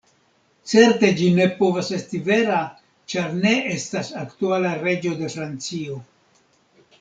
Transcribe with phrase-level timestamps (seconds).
[0.69, 2.61] Certe ĝi ne povas esti vera,
[3.15, 6.01] ĉar ne estas aktuala reĝo de Francio.